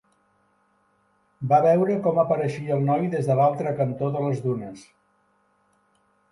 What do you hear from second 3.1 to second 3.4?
des de